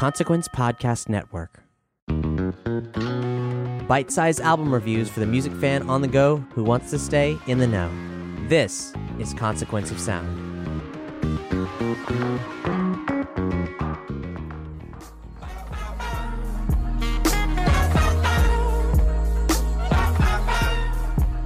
[0.00, 1.62] Consequence Podcast Network.
[3.86, 7.36] Bite sized album reviews for the music fan on the go who wants to stay
[7.46, 7.90] in the know.
[8.48, 10.26] This is Consequence of Sound.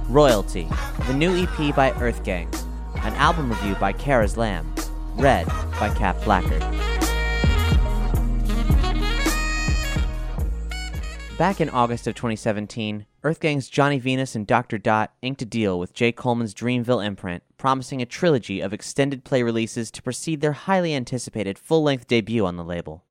[0.07, 0.69] Royalty,
[1.07, 2.47] the new EP by EarthGang,
[3.03, 4.73] an album review by Karas Lamb,
[5.17, 5.45] read
[5.77, 6.84] by Cap Blackard.
[11.37, 15.93] Back in August of 2017, EarthGang's Johnny Venus and Doctur Dot inked a deal with
[15.93, 20.95] Jay Coleman's Dreamville imprint, promising a trilogy of extended play releases to precede their highly
[20.95, 23.03] anticipated full length debut on the label.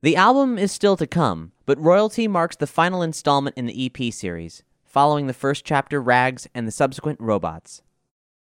[0.00, 4.12] The album is still to come, but Royalty marks the final installment in the EP
[4.12, 7.82] series, following the first chapter Rags and the subsequent Robots.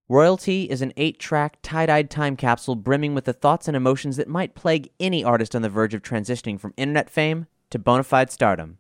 [0.09, 4.19] Royalty is an eight track, tie dyed time capsule brimming with the thoughts and emotions
[4.19, 8.05] that might plague any artist on the verge of transitioning from internet fame to bona
[8.05, 8.79] fide stardom.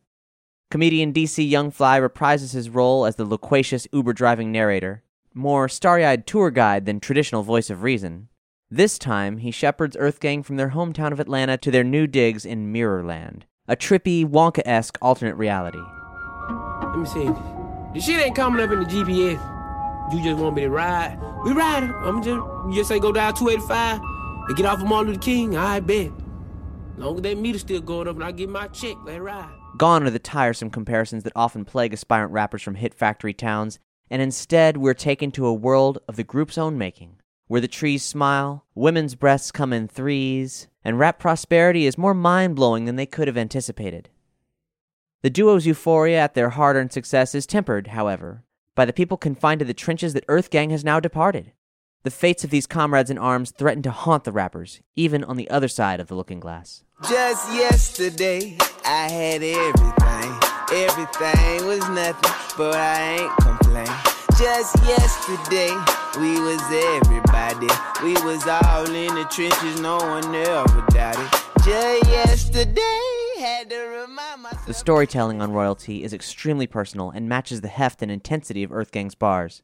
[0.68, 6.04] Comedian DC Young Fly reprises his role as the loquacious Uber driving narrator, more starry
[6.04, 8.28] eyed tour guide than traditional voice of reason.
[8.68, 12.72] This time, he shepherds EarthGang from their hometown of Atlanta to their new digs in
[12.72, 15.78] Mirrorland, a trippy, Wonka esque alternate reality.
[16.82, 17.30] Let me see.
[17.94, 20.12] The shit ain't coming up in the GPS.
[20.12, 21.16] You just want me to ride.
[21.44, 21.84] We ride.
[21.84, 24.00] I'm just, you just say go down 285
[24.48, 25.56] and get off of Martin Luther King.
[25.56, 26.10] I bet.
[26.96, 29.52] Long as that meter still going up and I get my check, let ride.
[29.76, 34.22] Gone are the tiresome comparisons that often plague aspirant rappers from hit factory towns, and
[34.22, 38.64] instead we're taken to a world of the group's own making, where the trees smile,
[38.74, 43.28] women's breasts come in threes, and rap prosperity is more mind blowing than they could
[43.28, 44.08] have anticipated.
[45.22, 49.58] The duo's euphoria at their hard earned success is tempered, however, by the people confined
[49.58, 51.52] to the trenches that EarthGang has now departed.
[52.06, 55.50] The fates of these comrades in arms threaten to haunt the rappers, even on the
[55.50, 56.84] other side of the looking glass.
[57.08, 60.38] Just yesterday, I had everything.
[60.70, 63.88] Everything was nothing, but I ain't complain.
[64.38, 65.74] Just yesterday,
[66.20, 66.62] we was
[67.02, 67.66] everybody.
[68.04, 71.28] We was all in the trenches, no one ever doubted.
[71.64, 73.02] Just yesterday,
[73.40, 74.64] had to remind myself.
[74.64, 79.16] The storytelling on Royalty is extremely personal and matches the heft and intensity of EarthGang's
[79.16, 79.62] bars.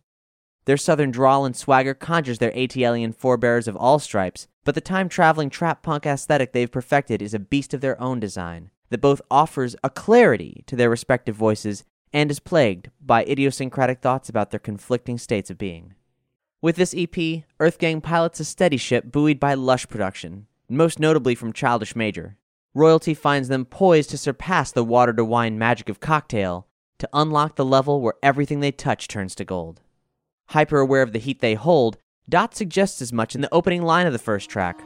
[0.64, 5.08] Their southern drawl and swagger conjures their ATLian forebears of all stripes, but the time
[5.08, 9.20] traveling trap punk aesthetic they've perfected is a beast of their own design that both
[9.30, 14.60] offers a clarity to their respective voices and is plagued by idiosyncratic thoughts about their
[14.60, 15.94] conflicting states of being.
[16.60, 21.52] With this EP, EarthGang pilots a steady ship buoyed by lush production, most notably from
[21.52, 22.36] Childish Major.
[22.74, 26.68] Royalty finds them poised to surpass the water to wine magic of Cocktail
[26.98, 29.80] to unlock the level where everything they touch turns to gold.
[30.52, 31.96] Hyper aware of the heat they hold,
[32.28, 34.78] Dot suggests as much in the opening line of the first track.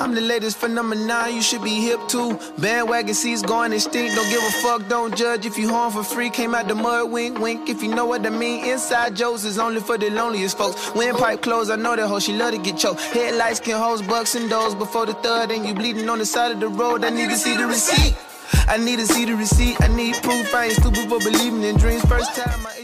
[0.00, 2.36] I'm the latest phenomenon, you should be hip to.
[2.58, 6.28] Bandwagon seats going extinct, don't give a fuck, don't judge if you home for free.
[6.28, 8.64] Came out the mud, wink, wink, if you know what I mean.
[8.64, 10.92] Inside jokes is only for the loneliest folks.
[10.92, 13.00] Windpipe closed, I know that hoe, she love to get choked.
[13.00, 16.50] Headlights can hose bucks and doors before the third, and you bleeding on the side
[16.50, 17.04] of the road.
[17.04, 18.16] I need to see the receipt.
[18.66, 19.80] I need to see the receipt.
[19.80, 20.52] I need proof.
[20.52, 22.04] I ain't stupid for believing in dreams.
[22.06, 22.74] First time I.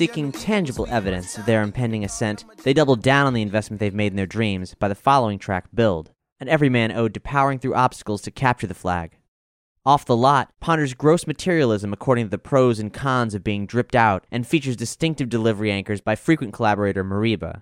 [0.00, 4.14] Seeking tangible evidence of their impending ascent, they double down on the investment they've made
[4.14, 8.22] in their dreams by the following track, Build, an everyman ode to powering through obstacles
[8.22, 9.18] to capture the flag.
[9.84, 13.94] Off the Lot ponders gross materialism according to the pros and cons of being dripped
[13.94, 17.60] out and features distinctive delivery anchors by frequent collaborator Mereba.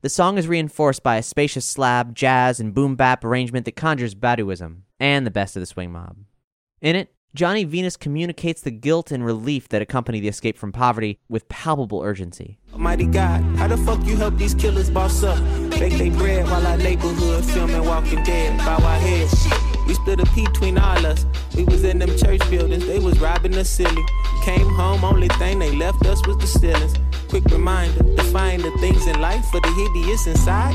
[0.00, 4.16] The song is reinforced by a spacious slab, jazz, and boom bap arrangement that conjures
[4.16, 6.16] Baduizm and the best of the swing mob.
[6.80, 11.20] In it, Johnny Venus communicates the guilt and relief that accompany the escape from poverty
[11.28, 12.58] with palpable urgency.
[12.72, 15.38] Almighty God, how the fuck you help these killers boss up?
[15.70, 18.58] Bake they bread while our neighborhood filming Walking Dead.
[18.58, 19.32] Bow our heads.
[19.86, 21.24] We split a between all us.
[21.54, 24.02] We was in them church buildings, they was robbing us silly.
[24.44, 26.94] Came home, only thing they left us was the ceilings.
[27.28, 30.74] Quick reminder, define the things in life for the hideous inside.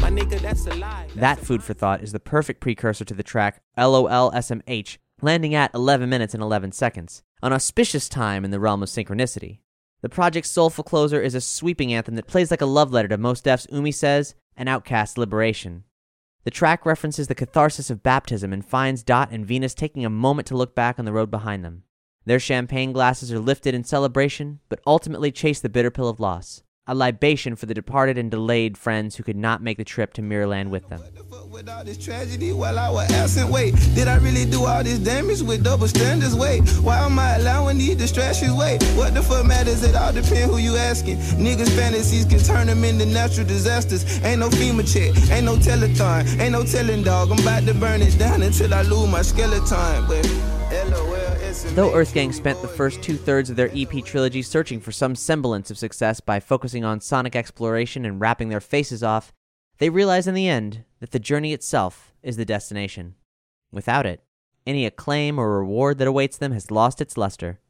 [0.00, 1.06] My nigga, that's a lie.
[1.16, 5.74] That food for thought is the perfect precursor to the track LOL SMH, landing at
[5.74, 9.60] 11 minutes and 11 seconds, an auspicious time in the realm of synchronicity.
[10.00, 13.18] The project's soulful closer is a sweeping anthem that plays like a love letter to
[13.18, 15.84] Mos Def's Umi Says and Outkast's Liberation.
[16.44, 20.46] The track references the catharsis of baptism and finds Dot and Venus taking a moment
[20.48, 21.82] to look back on the road behind them.
[22.24, 26.62] Their champagne glasses are lifted in celebration, but ultimately chase the bitter pill of loss,
[26.88, 30.22] a libation for the departed and delayed friends who could not make the trip to
[30.22, 31.02] Mirrorland with them.
[31.50, 34.98] With all this tragedy while I was absent, wait, did I really do all this
[34.98, 36.34] damage with double standards?
[36.34, 38.52] Wait, why am I allowing these distractions?
[38.52, 39.82] Wait, what the fuck matters?
[39.82, 41.18] It all depends who you asking.
[41.36, 44.22] Niggas' fantasies can turn them into natural disasters.
[44.24, 47.30] Ain't no FEMA check, ain't no telethon, ain't no telling dog.
[47.30, 50.06] I'm about to burn it down until I lose my skeleton.
[50.06, 50.24] But
[50.90, 51.17] LOL.
[51.48, 55.70] Though EarthGang spent the first two thirds of their EP trilogy searching for some semblance
[55.70, 59.32] of success by focusing on sonic exploration and rapping their faces off,
[59.78, 63.14] they realize in the end that the journey itself is the destination.
[63.72, 64.22] Without it,
[64.66, 67.60] any acclaim or reward that awaits them has lost its luster.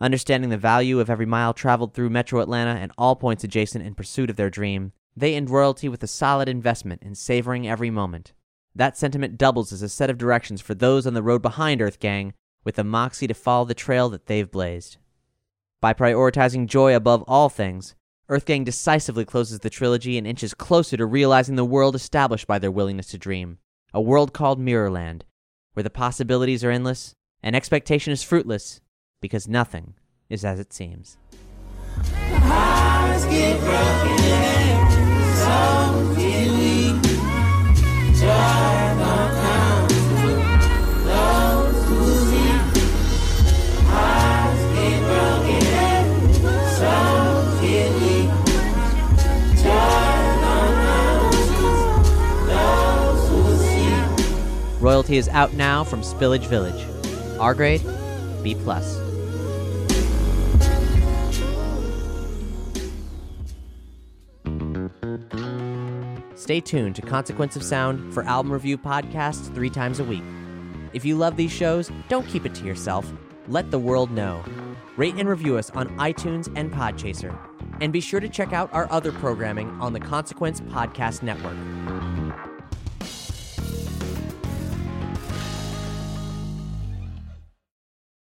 [0.00, 3.96] Understanding the value of every mile traveled through Metro Atlanta and all points adjacent in
[3.96, 8.34] pursuit of their dream, they end royalty with a solid investment in savoring every moment.
[8.72, 12.34] That sentiment doubles as a set of directions for those on the road behind EarthGang,
[12.66, 14.96] with the moxie to follow the trail that they've blazed.
[15.80, 17.94] By prioritizing joy above all things,
[18.28, 22.72] EarthGang decisively closes the trilogy and inches closer to realizing the world established by their
[22.72, 23.58] willingness to dream,
[23.94, 25.22] a world called Mirrorland,
[25.74, 28.80] where the possibilities are endless and expectation is fruitless
[29.22, 29.94] because nothing
[30.28, 31.18] is as it seems.
[55.06, 56.84] Royalty is out now from Spillage Village.
[57.38, 57.80] R grade,
[58.42, 58.96] B plus.
[66.34, 70.24] Stay tuned to Consequence of Sound for album review podcasts three times a week.
[70.92, 73.06] If you love these shows, don't keep it to yourself.
[73.46, 74.42] Let the world know.
[74.96, 77.38] Rate and review us on iTunes and Podchaser.
[77.80, 81.56] And be sure to check out our other programming on the Consequence Podcast Network.